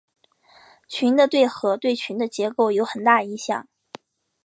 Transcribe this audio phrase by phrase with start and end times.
[0.87, 3.67] 群的对合对群的结构有很大影响。